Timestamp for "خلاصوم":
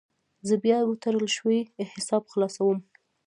2.31-2.77